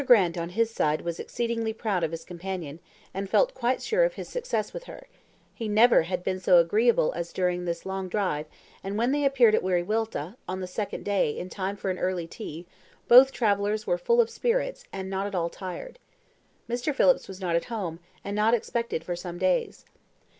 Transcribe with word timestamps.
Grant 0.03 0.35
on 0.35 0.49
his 0.49 0.71
side 0.71 1.01
was 1.01 1.19
exceedingly 1.19 1.73
proud 1.73 2.03
of 2.03 2.09
his 2.09 2.25
companion, 2.25 2.79
and 3.13 3.29
felt 3.29 3.53
quite 3.53 3.83
sure 3.83 4.03
of 4.03 4.15
his 4.15 4.27
success 4.27 4.73
with 4.73 4.85
her; 4.85 5.05
he 5.53 5.67
never 5.67 6.01
had 6.01 6.23
been 6.23 6.39
so 6.39 6.57
agreeable 6.57 7.13
as 7.13 7.31
during 7.31 7.65
this 7.65 7.85
long 7.85 8.09
drive, 8.09 8.47
and 8.83 8.97
when 8.97 9.11
they 9.11 9.23
appeared 9.23 9.53
at 9.53 9.61
Wiriwilta, 9.61 10.37
on 10.47 10.59
the 10.59 10.65
second 10.65 11.05
day, 11.05 11.37
in 11.37 11.49
time 11.49 11.75
for 11.75 11.91
an 11.91 11.99
early 11.99 12.25
tea, 12.25 12.65
both 13.07 13.31
travellers 13.31 13.85
were 13.85 13.99
full 13.99 14.19
of 14.19 14.31
spirits, 14.31 14.83
and 14.91 15.07
not 15.07 15.27
at 15.27 15.35
all 15.35 15.49
tired. 15.49 15.99
Mr. 16.67 16.95
Phillips 16.95 17.27
was 17.27 17.39
not 17.39 17.55
at 17.55 17.65
home, 17.65 17.99
and 18.23 18.35
not 18.35 18.55
expected 18.55 19.03
for 19.03 19.15
some 19.15 19.37
days. 19.37 19.85